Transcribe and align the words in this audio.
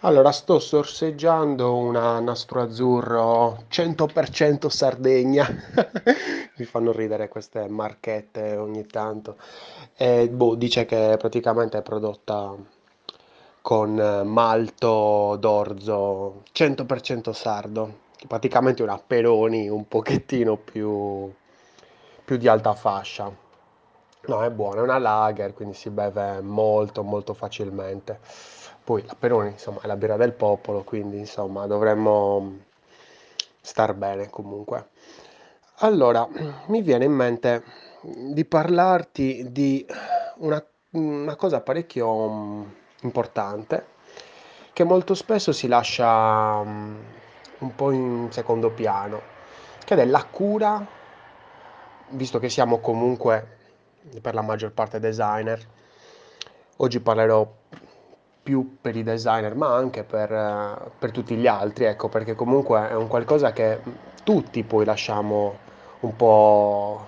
Allora, 0.00 0.30
sto 0.32 0.58
sorseggiando 0.58 1.74
una 1.76 2.18
nastro 2.20 2.62
azzurro 2.62 3.64
100% 3.68 4.68
Sardegna. 4.70 5.46
Mi 6.56 6.64
fanno 6.64 6.92
ridere 6.92 7.28
queste 7.28 7.68
marchette 7.68 8.56
ogni 8.56 8.86
tanto. 8.86 9.36
E, 9.96 10.28
boh, 10.30 10.54
dice 10.54 10.84
che 10.86 11.16
praticamente 11.18 11.78
è 11.78 11.82
prodotta 11.82 12.54
con 13.62 13.94
malto 14.24 15.36
d'orzo 15.38 16.42
100% 16.52 17.32
sardo. 17.32 18.04
Praticamente 18.28 18.82
una 18.82 18.98
Peroni 18.98 19.68
un 19.68 19.86
pochettino 19.88 20.56
più, 20.56 21.30
più 22.24 22.36
di 22.36 22.48
alta 22.48 22.74
fascia. 22.74 23.30
No, 24.28 24.42
è 24.42 24.50
buona, 24.50 24.80
è 24.80 24.82
una 24.82 24.98
lager, 24.98 25.54
quindi 25.54 25.74
si 25.74 25.90
beve 25.90 26.40
molto 26.40 27.02
molto 27.02 27.34
facilmente. 27.34 28.20
Poi 28.86 29.04
la 29.04 29.46
insomma, 29.46 29.80
è 29.80 29.88
la 29.88 29.96
birra 29.96 30.16
del 30.16 30.32
popolo, 30.32 30.84
quindi 30.84 31.18
insomma 31.18 31.66
dovremmo 31.66 32.58
star 33.60 33.94
bene 33.94 34.30
comunque. 34.30 34.90
Allora, 35.78 36.24
mi 36.68 36.82
viene 36.82 37.04
in 37.04 37.10
mente 37.10 37.64
di 38.00 38.44
parlarti 38.44 39.50
di 39.50 39.84
una, 40.36 40.64
una 40.90 41.34
cosa 41.34 41.62
parecchio 41.62 42.28
mm, 42.28 42.62
importante 43.00 43.86
che 44.72 44.84
molto 44.84 45.14
spesso 45.14 45.50
si 45.50 45.66
lascia 45.66 46.62
mm, 46.62 46.96
un 47.58 47.74
po' 47.74 47.90
in 47.90 48.28
secondo 48.30 48.70
piano, 48.70 49.20
che 49.84 49.96
è 49.96 50.04
la 50.04 50.24
cura, 50.30 50.86
visto 52.10 52.38
che 52.38 52.48
siamo 52.48 52.78
comunque 52.78 53.56
per 54.22 54.34
la 54.34 54.42
maggior 54.42 54.70
parte 54.70 55.00
designer. 55.00 55.60
Oggi 56.76 57.00
parlerò 57.00 57.64
più 58.46 58.78
per 58.80 58.94
i 58.94 59.02
designer, 59.02 59.56
ma 59.56 59.74
anche 59.74 60.04
per, 60.04 60.32
eh, 60.32 60.90
per 60.96 61.10
tutti 61.10 61.34
gli 61.34 61.48
altri, 61.48 61.86
ecco, 61.86 62.08
perché 62.08 62.36
comunque 62.36 62.88
è 62.88 62.94
un 62.94 63.08
qualcosa 63.08 63.52
che 63.52 63.80
tutti 64.22 64.62
poi 64.62 64.84
lasciamo 64.84 65.58
un 66.00 66.14
po', 66.14 67.06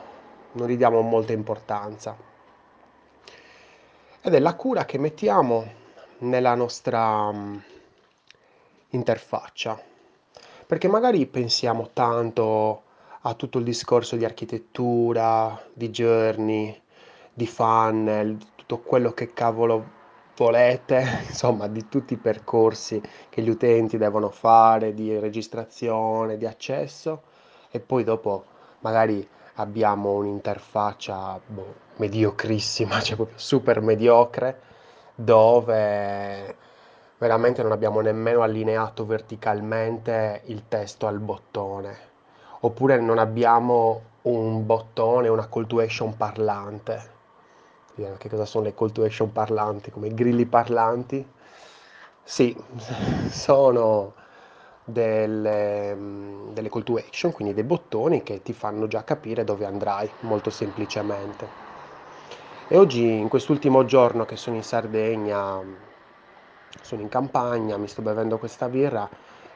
non 0.53 0.67
gli 0.67 0.77
diamo 0.77 1.01
molta 1.01 1.33
importanza. 1.33 2.17
Ed 4.21 4.35
è 4.35 4.41
la 4.41 4.57
cura 4.57 4.85
che 4.85 4.99
mettiamo 4.99 5.65
nella 6.19 6.57
nostra 6.57 7.31
mm, 7.31 7.57
interfaccia, 8.91 9.81
perché 10.67 10.89
magari 10.89 11.25
pensiamo 11.27 11.91
tanto 11.93 12.83
a 13.21 13.35
tutto 13.35 13.59
il 13.59 13.65
discorso 13.65 14.17
di 14.17 14.25
architettura, 14.25 15.57
di 15.73 15.91
journey, 15.91 16.81
di 17.33 17.47
funnel, 17.47 18.37
tutto 18.57 18.79
quello 18.79 19.13
che 19.13 19.33
cavolo 19.33 19.98
volete, 20.39 21.25
insomma, 21.29 21.67
di 21.67 21.89
tutti 21.89 22.15
i 22.15 22.17
percorsi 22.17 23.01
che 23.29 23.43
gli 23.43 23.49
utenti 23.49 23.99
devono 23.99 24.31
fare, 24.31 24.95
di 24.95 25.19
registrazione, 25.19 26.39
di 26.39 26.47
accesso, 26.47 27.23
e 27.71 27.81
poi 27.81 28.05
dopo 28.05 28.45
magari 28.81 29.27
abbiamo 29.55 30.13
un'interfaccia 30.13 31.41
boh, 31.45 31.75
mediocrissima, 31.97 33.01
cioè 33.03 33.17
proprio 33.17 33.39
super 33.39 33.81
mediocre, 33.81 34.61
dove 35.15 36.57
veramente 37.19 37.63
non 37.63 37.73
abbiamo 37.73 38.01
nemmeno 38.01 38.43
allineato 38.43 39.05
verticalmente 39.05 40.43
il 40.47 40.69
testo 40.69 41.09
al 41.09 41.19
bottone, 41.19 41.99
oppure 42.61 43.01
non 43.01 43.19
abbiamo 43.19 44.03
un 44.23 44.65
bottone, 44.65 45.29
una 45.29 45.49
call 45.49 45.67
to 45.67 45.81
action 45.81 46.17
parlante 46.17 47.17
che 48.19 48.29
cosa 48.29 48.45
sono 48.45 48.65
le 48.65 48.75
call 48.75 48.93
to 48.93 49.05
action 49.05 49.33
parlanti, 49.33 49.91
come 49.91 50.09
i 50.09 50.15
grilli 50.15 50.47
parlanti. 50.47 51.27
Sì, 52.23 52.57
sono 53.31 54.15
delle, 54.85 55.97
delle 56.53 56.69
call 56.69 56.83
to 56.83 56.97
action, 56.97 57.33
quindi 57.33 57.55
dei 57.55 57.65
bottoni 57.65 58.23
che 58.23 58.43
ti 58.43 58.53
fanno 58.53 58.87
già 58.87 59.05
capire 59.05 59.45
dove 59.45 59.65
andrai, 59.65 60.11
molto 60.21 60.51
semplicemente. 60.51 61.67
E 62.69 62.77
oggi, 62.77 63.19
in 63.19 63.29
quest'ultimo 63.29 63.85
giorno 63.85 64.25
che 64.25 64.37
sono 64.37 64.57
in 64.57 64.63
Sardegna, 64.63 65.63
sono 66.83 67.01
in 67.01 67.09
campagna, 67.09 67.77
mi 67.77 67.89
sto 67.89 68.03
bevendo 68.03 68.39
questa 68.39 68.69
birra 68.69 69.09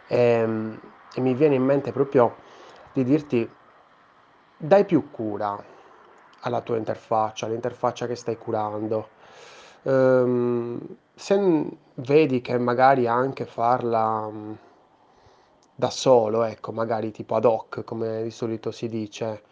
e, 0.06 0.78
e 1.14 1.20
mi 1.20 1.34
viene 1.34 1.54
in 1.54 1.62
mente 1.62 1.92
proprio 1.92 2.36
di 2.92 3.04
dirti, 3.04 3.48
dai 4.56 4.84
più 4.84 5.10
cura 5.10 5.62
alla 6.42 6.60
tua 6.60 6.76
interfaccia, 6.76 7.46
all'interfaccia 7.46 8.06
che 8.06 8.14
stai 8.14 8.36
curando. 8.38 9.08
Ehm, 9.82 10.80
se 11.14 11.68
vedi 11.94 12.40
che 12.40 12.58
magari 12.58 13.06
anche 13.06 13.44
farla 13.46 14.28
mm, 14.30 14.52
da 15.74 15.90
solo, 15.90 16.44
ecco, 16.44 16.72
magari 16.72 17.10
tipo 17.10 17.34
ad 17.34 17.44
hoc, 17.44 17.82
come 17.84 18.22
di 18.22 18.30
solito 18.30 18.70
si 18.70 18.88
dice, 18.88 19.42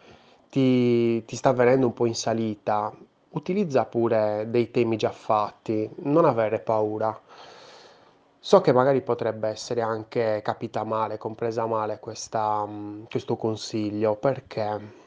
ti, 0.49 1.23
ti 1.25 1.35
sta 1.35 1.51
venendo 1.53 1.87
un 1.87 1.93
po' 1.93 2.05
in 2.05 2.15
salita, 2.15 2.91
utilizza 3.29 3.85
pure 3.85 4.45
dei 4.49 4.71
temi 4.71 4.97
già 4.97 5.11
fatti, 5.11 5.89
non 6.03 6.25
avere 6.25 6.59
paura. 6.59 7.19
So 8.43 8.59
che 8.61 8.73
magari 8.73 9.01
potrebbe 9.01 9.49
essere 9.49 9.81
anche 9.81 10.41
capita 10.43 10.83
male, 10.83 11.17
compresa 11.17 11.65
male 11.67 11.99
questa, 11.99 12.65
mm, 12.65 13.03
questo 13.09 13.35
consiglio, 13.37 14.15
perché? 14.15 15.00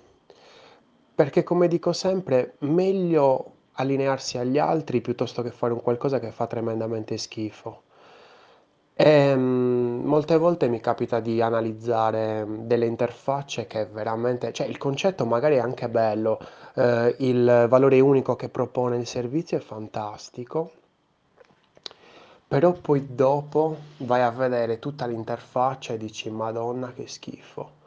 Perché 1.14 1.42
come 1.42 1.69
dico 1.69 1.92
sempre, 1.92 2.56
meglio 2.60 3.52
allinearsi 3.72 4.36
agli 4.38 4.58
altri 4.58 5.00
piuttosto 5.00 5.42
che 5.42 5.50
fare 5.50 5.72
un 5.72 5.80
qualcosa 5.80 6.19
che 6.19 6.30
fa 6.30 6.47
tremendamente 6.47 7.16
schifo. 7.16 7.82
E, 8.97 9.34
mm, 9.36 10.04
molte 10.04 10.36
volte 10.36 10.69
mi 10.69 10.80
capita 10.80 11.20
di 11.20 11.41
analizzare 11.41 12.47
delle 12.48 12.86
interfacce 12.86 13.66
che 13.66 13.86
veramente, 13.86 14.53
cioè 14.53 14.66
il 14.66 14.78
concetto 14.78 15.26
magari 15.26 15.56
è 15.56 15.58
anche 15.58 15.88
bello, 15.88 16.38
eh, 16.74 17.14
il 17.19 17.66
valore 17.69 17.98
unico 18.00 18.36
che 18.36 18.48
propone 18.48 18.97
il 18.97 19.06
servizio 19.06 19.56
è 19.58 19.60
fantastico, 19.60 20.72
però 22.47 22.72
poi 22.72 23.14
dopo 23.14 23.76
vai 23.98 24.22
a 24.22 24.30
vedere 24.30 24.78
tutta 24.78 25.06
l'interfaccia 25.06 25.94
e 25.94 25.97
dici, 25.98 26.30
Madonna 26.30 26.92
che 26.92 27.06
schifo. 27.08 27.82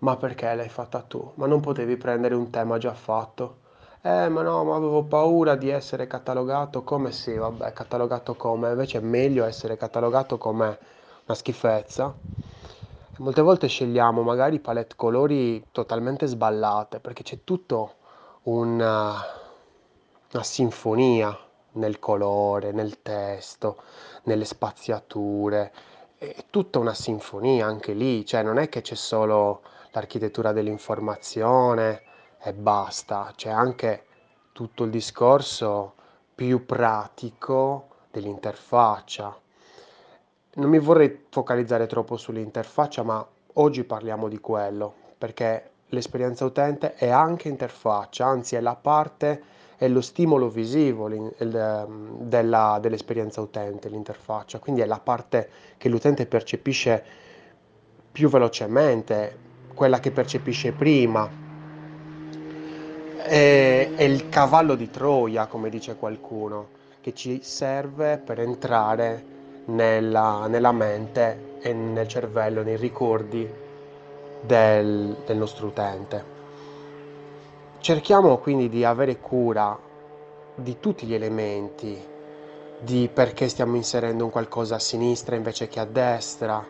Ma 0.00 0.16
perché 0.16 0.54
l'hai 0.54 0.68
fatta 0.68 1.00
tu? 1.02 1.32
Ma 1.34 1.46
non 1.46 1.60
potevi 1.60 1.96
prendere 1.96 2.34
un 2.34 2.50
tema 2.50 2.78
già 2.78 2.92
fatto? 2.94 3.58
Eh, 4.02 4.28
ma 4.28 4.42
no, 4.42 4.64
ma 4.64 4.76
avevo 4.76 5.02
paura 5.04 5.56
di 5.56 5.68
essere 5.68 6.06
catalogato 6.06 6.82
come 6.82 7.12
sì, 7.12 7.34
vabbè, 7.34 7.72
catalogato 7.74 8.34
come, 8.34 8.70
invece 8.70 8.98
è 8.98 9.02
meglio 9.02 9.44
essere 9.44 9.76
catalogato 9.76 10.38
come 10.38 10.78
una 11.26 11.36
schifezza. 11.36 12.14
Molte 13.18 13.42
volte 13.42 13.66
scegliamo 13.68 14.22
magari 14.22 14.58
palette 14.58 14.94
colori 14.96 15.62
totalmente 15.70 16.26
sballate, 16.26 17.00
perché 17.00 17.22
c'è 17.22 17.40
tutto 17.44 17.96
una, 18.44 19.22
una 20.32 20.42
sinfonia 20.42 21.36
nel 21.72 21.98
colore, 21.98 22.72
nel 22.72 23.02
testo, 23.02 23.82
nelle 24.24 24.46
spaziature, 24.46 25.72
è 26.16 26.44
tutta 26.48 26.78
una 26.78 26.94
sinfonia 26.94 27.66
anche 27.66 27.92
lì, 27.92 28.24
cioè 28.24 28.42
non 28.42 28.58
è 28.58 28.70
che 28.70 28.80
c'è 28.80 28.94
solo 28.94 29.60
l'architettura 29.92 30.52
dell'informazione 30.52 32.02
e 32.42 32.52
basta, 32.52 33.32
c'è 33.36 33.50
anche 33.50 34.04
tutto 34.52 34.84
il 34.84 34.90
discorso 34.90 35.94
più 36.34 36.64
pratico 36.64 37.88
dell'interfaccia. 38.10 39.38
Non 40.52 40.68
mi 40.68 40.78
vorrei 40.78 41.26
focalizzare 41.28 41.86
troppo 41.86 42.16
sull'interfaccia, 42.16 43.02
ma 43.02 43.26
oggi 43.54 43.84
parliamo 43.84 44.28
di 44.28 44.38
quello, 44.40 44.94
perché 45.16 45.70
l'esperienza 45.88 46.44
utente 46.44 46.94
è 46.94 47.08
anche 47.08 47.48
interfaccia, 47.48 48.26
anzi 48.26 48.56
è 48.56 48.60
la 48.60 48.74
parte, 48.74 49.42
è 49.76 49.88
lo 49.88 50.00
stimolo 50.00 50.48
visivo 50.48 51.08
della, 51.08 52.78
dell'esperienza 52.80 53.40
utente, 53.40 53.88
l'interfaccia, 53.88 54.58
quindi 54.58 54.80
è 54.82 54.86
la 54.86 55.00
parte 55.00 55.48
che 55.76 55.88
l'utente 55.88 56.26
percepisce 56.26 57.04
più 58.12 58.28
velocemente, 58.28 59.48
quella 59.80 59.98
che 59.98 60.10
percepisce 60.10 60.72
prima. 60.72 61.26
È, 63.16 63.90
è 63.96 64.02
il 64.02 64.28
cavallo 64.28 64.74
di 64.74 64.90
Troia, 64.90 65.46
come 65.46 65.70
dice 65.70 65.96
qualcuno, 65.96 66.68
che 67.00 67.14
ci 67.14 67.40
serve 67.42 68.18
per 68.18 68.40
entrare 68.40 69.24
nella, 69.68 70.46
nella 70.48 70.72
mente 70.72 71.56
e 71.62 71.72
nel 71.72 72.06
cervello, 72.08 72.62
nei 72.62 72.76
ricordi 72.76 73.48
del, 74.42 75.16
del 75.24 75.36
nostro 75.38 75.68
utente. 75.68 76.24
Cerchiamo 77.78 78.36
quindi 78.36 78.68
di 78.68 78.84
avere 78.84 79.18
cura 79.18 79.78
di 80.56 80.76
tutti 80.78 81.06
gli 81.06 81.14
elementi, 81.14 81.98
di 82.80 83.08
perché 83.10 83.48
stiamo 83.48 83.76
inserendo 83.76 84.24
un 84.24 84.30
qualcosa 84.30 84.74
a 84.74 84.78
sinistra 84.78 85.36
invece 85.36 85.68
che 85.68 85.80
a 85.80 85.86
destra, 85.86 86.62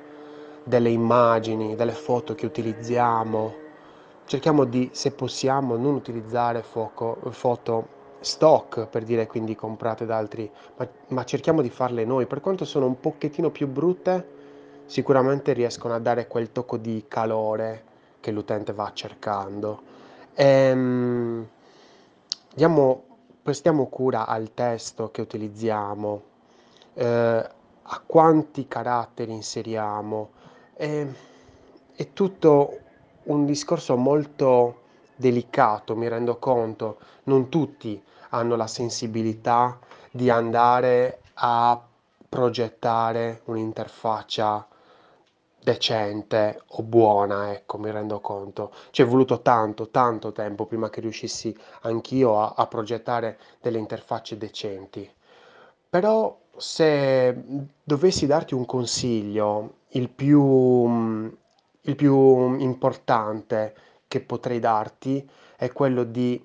delle 0.64 0.90
immagini, 0.90 1.74
delle 1.74 1.92
foto 1.92 2.34
che 2.34 2.46
utilizziamo. 2.46 3.54
Cerchiamo 4.24 4.64
di, 4.64 4.90
se 4.92 5.12
possiamo, 5.12 5.76
non 5.76 5.94
utilizzare 5.94 6.62
foco, 6.62 7.18
foto 7.30 7.98
stock, 8.20 8.86
per 8.86 9.02
dire 9.02 9.26
quindi 9.26 9.54
comprate 9.54 10.04
da 10.06 10.16
altri, 10.16 10.50
ma, 10.76 10.88
ma 11.08 11.24
cerchiamo 11.24 11.62
di 11.62 11.70
farle 11.70 12.04
noi. 12.04 12.26
Per 12.26 12.40
quanto 12.40 12.64
sono 12.64 12.86
un 12.86 13.00
pochettino 13.00 13.50
più 13.50 13.66
brutte, 13.66 14.38
sicuramente 14.86 15.52
riescono 15.52 15.94
a 15.94 15.98
dare 15.98 16.26
quel 16.26 16.52
tocco 16.52 16.76
di 16.76 17.04
calore 17.08 17.84
che 18.20 18.30
l'utente 18.30 18.72
va 18.72 18.90
cercando. 18.92 19.82
Ehm, 20.34 21.48
diamo, 22.54 23.04
prestiamo 23.42 23.86
cura 23.86 24.26
al 24.26 24.52
testo 24.54 25.10
che 25.10 25.20
utilizziamo, 25.20 26.22
eh, 26.94 27.48
a 27.82 28.02
quanti 28.06 28.68
caratteri 28.68 29.32
inseriamo. 29.32 30.38
È, 30.80 31.06
è 31.94 32.12
tutto 32.14 32.78
un 33.24 33.44
discorso 33.44 33.98
molto 33.98 34.80
delicato, 35.14 35.94
mi 35.94 36.08
rendo 36.08 36.38
conto. 36.38 36.96
Non 37.24 37.50
tutti 37.50 38.02
hanno 38.30 38.56
la 38.56 38.66
sensibilità 38.66 39.78
di 40.10 40.30
andare 40.30 41.20
a 41.34 41.78
progettare 42.26 43.42
un'interfaccia 43.44 44.66
decente 45.62 46.62
o 46.68 46.82
buona, 46.82 47.52
ecco, 47.52 47.76
mi 47.76 47.90
rendo 47.90 48.20
conto. 48.20 48.72
Ci 48.90 49.02
è 49.02 49.04
voluto 49.04 49.42
tanto, 49.42 49.90
tanto 49.90 50.32
tempo 50.32 50.64
prima 50.64 50.88
che 50.88 51.02
riuscissi 51.02 51.54
anch'io 51.82 52.40
a, 52.40 52.54
a 52.56 52.66
progettare 52.66 53.38
delle 53.60 53.76
interfacce 53.76 54.38
decenti. 54.38 55.06
Però 55.90 56.38
se 56.56 57.68
dovessi 57.84 58.26
darti 58.26 58.54
un 58.54 58.64
consiglio, 58.64 59.74
il 59.90 60.08
più, 60.08 60.86
il 61.80 61.96
più 61.96 62.58
importante 62.58 63.74
che 64.06 64.20
potrei 64.20 64.58
darti 64.58 65.28
è 65.56 65.72
quello 65.72 66.04
di 66.04 66.44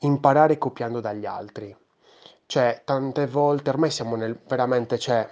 imparare 0.00 0.58
copiando 0.58 1.00
dagli 1.00 1.26
altri. 1.26 1.76
Cioè, 2.46 2.82
tante 2.84 3.26
volte 3.26 3.70
ormai 3.70 3.90
siamo 3.90 4.16
nel 4.16 4.38
veramente, 4.46 4.98
cioè, 4.98 5.28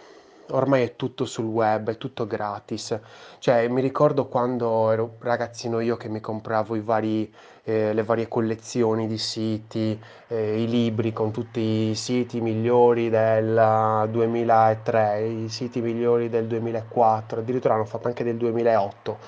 ormai 0.51 0.83
è 0.83 0.97
tutto 0.97 1.25
sul 1.25 1.45
web, 1.47 1.91
è 1.91 1.97
tutto 1.97 2.27
gratis. 2.27 2.99
Cioè, 3.39 3.69
mi 3.69 3.81
ricordo 3.81 4.27
quando 4.27 4.91
ero 4.91 5.17
ragazzino 5.21 5.81
io 5.81 5.97
che 5.97 6.09
mi 6.09 6.21
compravo 6.21 6.75
i 6.77 6.81
vari, 6.81 7.33
eh, 7.65 7.93
le 7.93 8.03
varie 8.03 8.29
collezioni 8.29 9.07
di 9.07 9.19
siti, 9.19 10.01
eh, 10.29 10.63
i 10.63 10.69
libri 10.69 11.13
con 11.13 11.31
tutti 11.31 11.91
i 11.91 11.95
siti 11.95 12.41
migliori 12.41 13.11
del 13.11 14.09
2003, 14.11 15.27
i 15.27 15.49
siti 15.49 15.81
migliori 15.81 16.29
del 16.29 16.47
2004, 16.47 17.41
addirittura 17.41 17.75
hanno 17.75 17.85
fatto 17.85 18.09
anche 18.09 18.25
del 18.25 18.37
2008 18.37 19.19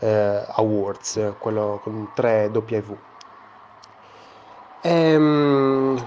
eh, 0.00 0.44
Awards, 0.46 1.34
quello 1.38 1.80
con 1.82 2.08
3W. 2.14 2.96
Ehm, 4.82 6.04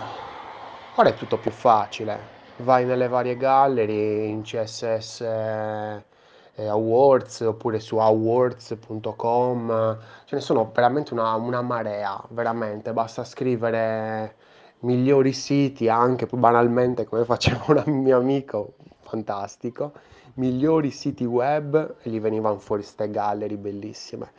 ora 0.96 1.10
è 1.10 1.14
tutto 1.16 1.38
più 1.38 1.52
facile. 1.52 2.40
Vai 2.64 2.86
nelle 2.86 3.08
varie 3.08 3.38
gallery 3.38 4.30
in 4.30 4.44
CSS 4.44 5.22
eh, 5.22 6.68
Awards 6.68 7.42
oppure 7.42 7.80
su 7.80 7.98
awards.com. 7.98 9.98
Ce 10.26 10.36
ne 10.36 10.42
sono 10.42 10.70
veramente 10.72 11.14
una, 11.14 11.34
una 11.36 11.62
marea, 11.62 12.22
veramente. 12.30 12.94
Basta 12.94 13.24
scrivere 13.24 14.36
migliori 14.82 15.34
siti 15.34 15.90
anche 15.90 16.28
banalmente 16.28 17.06
come 17.06 17.26
faceva 17.26 17.84
un 17.86 18.02
mio 18.02 18.18
amico, 18.18 18.74
fantastico. 19.00 19.94
Migliori 20.36 20.92
siti 20.92 21.26
web 21.26 21.96
e 22.02 22.10
gli 22.10 22.20
venivano 22.20 22.60
fuori 22.60 22.84
ste 22.84 23.10
gallery 23.10 23.56
bellissime. 23.56 24.32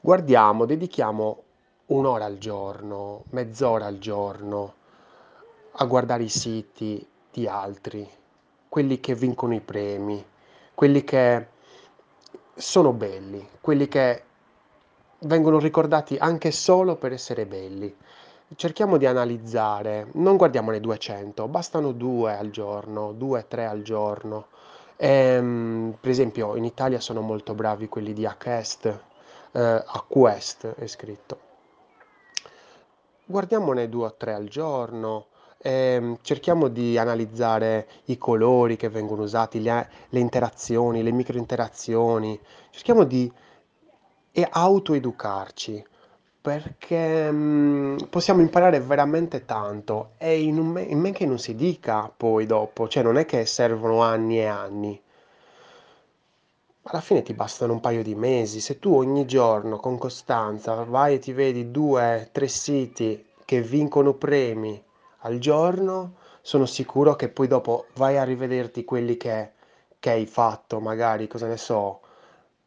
Guardiamo, 0.00 0.66
dedichiamo 0.66 1.42
un'ora 1.86 2.26
al 2.26 2.36
giorno, 2.36 3.24
mezz'ora 3.30 3.86
al 3.86 3.98
giorno 3.98 4.74
a 5.72 5.84
guardare 5.84 6.24
i 6.24 6.28
siti 6.28 7.06
di 7.32 7.46
altri, 7.46 8.08
quelli 8.68 9.00
che 9.00 9.14
vincono 9.14 9.54
i 9.54 9.60
premi, 9.60 10.24
quelli 10.74 11.04
che 11.04 11.46
sono 12.54 12.92
belli, 12.92 13.46
quelli 13.60 13.88
che 13.88 14.22
vengono 15.20 15.58
ricordati 15.58 16.16
anche 16.16 16.50
solo 16.50 16.96
per 16.96 17.12
essere 17.12 17.46
belli. 17.46 17.94
Cerchiamo 18.56 18.96
di 18.96 19.06
analizzare, 19.06 20.08
non 20.14 20.36
guardiamone 20.36 20.80
200, 20.80 21.46
bastano 21.46 21.92
due 21.92 22.36
al 22.36 22.50
giorno, 22.50 23.12
due, 23.12 23.46
tre 23.46 23.66
al 23.66 23.82
giorno. 23.82 24.46
Ehm, 24.96 25.96
per 26.00 26.10
esempio 26.10 26.56
in 26.56 26.64
Italia 26.64 27.00
sono 27.00 27.20
molto 27.20 27.54
bravi 27.54 27.88
quelli 27.88 28.12
di 28.12 28.26
Aquest, 28.26 28.86
eh, 29.52 29.84
Aquest 29.86 30.74
è 30.74 30.86
scritto. 30.86 31.48
Guardiamone 33.24 33.88
due 33.88 34.06
o 34.06 34.14
tre 34.14 34.34
al 34.34 34.48
giorno, 34.48 35.26
ehm, 35.62 36.18
cerchiamo 36.22 36.68
di 36.68 36.98
analizzare 36.98 37.88
i 38.06 38.18
colori 38.18 38.76
che 38.76 38.88
vengono 38.88 39.22
usati, 39.22 39.60
le, 39.62 39.88
le 40.08 40.18
interazioni, 40.20 41.02
le 41.02 41.12
microinterazioni, 41.12 42.38
cerchiamo 42.70 43.04
di 43.04 43.30
autoeducarci 44.50 45.84
perché 46.40 47.30
mh, 47.30 48.06
possiamo 48.08 48.40
imparare 48.40 48.80
veramente 48.80 49.44
tanto 49.44 50.12
e 50.18 50.40
in, 50.42 50.56
me- 50.58 50.82
in 50.82 50.98
men 50.98 51.12
che 51.12 51.26
non 51.26 51.38
si 51.38 51.54
dica 51.54 52.10
poi 52.14 52.46
dopo, 52.46 52.88
cioè 52.88 53.02
non 53.02 53.16
è 53.18 53.26
che 53.26 53.44
servono 53.46 54.00
anni 54.02 54.38
e 54.38 54.46
anni. 54.46 55.00
Alla 56.82 57.00
fine 57.00 57.22
ti 57.22 57.32
bastano 57.32 57.72
un 57.72 57.80
paio 57.80 58.02
di 58.02 58.14
mesi, 58.14 58.60
se 58.60 58.78
tu 58.78 58.94
ogni 58.94 59.24
giorno 59.24 59.78
con 59.78 59.96
costanza 59.96 60.84
vai 60.84 61.14
e 61.14 61.18
ti 61.18 61.32
vedi 61.32 61.70
due, 61.70 62.28
tre 62.32 62.48
siti 62.48 63.24
che 63.44 63.62
vincono 63.62 64.14
premi 64.14 64.82
al 65.20 65.38
giorno, 65.38 66.16
sono 66.42 66.66
sicuro 66.66 67.16
che 67.16 67.28
poi 67.28 67.46
dopo 67.46 67.86
vai 67.94 68.16
a 68.16 68.24
rivederti 68.24 68.84
quelli 68.84 69.16
che, 69.16 69.52
che 69.98 70.10
hai 70.10 70.26
fatto, 70.26 70.80
magari, 70.80 71.28
cosa 71.28 71.46
ne 71.46 71.56
so, 71.56 72.00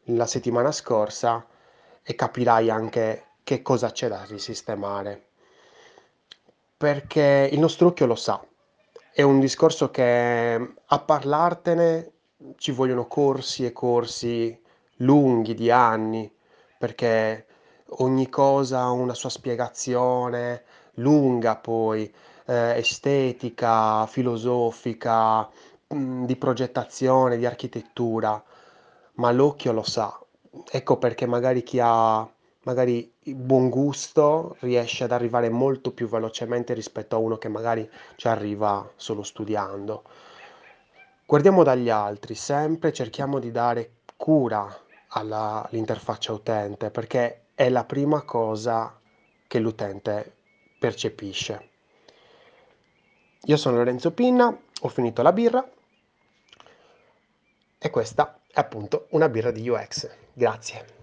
la 0.08 0.26
settimana 0.26 0.72
scorsa 0.72 1.46
e 2.02 2.16
capirai 2.16 2.70
anche 2.70 3.26
che 3.44 3.62
cosa 3.62 3.92
c'è 3.92 4.08
da 4.08 4.24
risistemare. 4.26 5.28
Perché 6.78 7.50
il 7.52 7.60
nostro 7.60 7.88
occhio 7.88 8.06
lo 8.06 8.16
sa. 8.16 8.44
È 9.12 9.22
un 9.22 9.40
discorso 9.40 9.90
che 9.90 10.74
a 10.86 11.00
parlartene 11.00 12.12
ci 12.58 12.72
vogliono 12.72 13.08
corsi 13.08 13.66
e 13.66 13.72
corsi 13.72 14.60
lunghi 14.98 15.54
di 15.54 15.72
anni, 15.72 16.32
perché 16.78 17.46
ogni 18.00 18.28
cosa 18.30 18.82
ha 18.82 18.92
una 18.92 19.14
sua 19.14 19.30
spiegazione 19.30 20.64
lunga 20.96 21.56
poi, 21.56 22.14
eh, 22.54 22.78
estetica, 22.78 24.06
filosofica, 24.08 25.50
mh, 25.88 26.26
di 26.26 26.36
progettazione, 26.36 27.38
di 27.38 27.46
architettura, 27.46 28.42
ma 29.16 29.32
l'occhio 29.32 29.72
lo 29.72 29.84
sa. 29.84 30.18
Ecco 30.72 30.98
perché 30.98 31.26
magari 31.26 31.64
chi 31.64 31.80
ha 31.82 32.28
magari 32.66 33.12
buon 33.24 33.70
gusto 33.70 34.56
riesce 34.60 35.04
ad 35.04 35.12
arrivare 35.12 35.50
molto 35.50 35.92
più 35.92 36.08
velocemente 36.08 36.74
rispetto 36.74 37.16
a 37.16 37.20
uno 37.20 37.38
che 37.38 37.50
magari 37.50 37.90
ci 38.16 38.28
arriva 38.28 38.90
solo 38.96 39.24
studiando. 39.24 40.04
Guardiamo 41.26 41.64
dagli 41.64 41.90
altri, 41.90 42.36
sempre 42.36 42.94
cerchiamo 42.94 43.40
di 43.40 43.52
dare 43.52 43.96
cura 44.16 44.66
alla- 45.10 45.68
all'interfaccia 45.68 46.32
utente 46.32 46.92
perché 46.92 47.48
è 47.56 47.70
la 47.70 47.84
prima 47.84 48.22
cosa 48.24 48.98
che 49.48 49.60
l'utente 49.60 50.36
percepisce. 50.80 51.73
Io 53.46 53.58
sono 53.58 53.76
Lorenzo 53.76 54.12
Pinna, 54.12 54.58
ho 54.82 54.88
finito 54.88 55.22
la 55.22 55.34
birra 55.34 55.70
e 57.78 57.90
questa 57.90 58.40
è 58.48 58.60
appunto 58.60 59.08
una 59.10 59.28
birra 59.28 59.52
di 59.52 59.68
UX. 59.68 60.10
Grazie. 60.32 61.03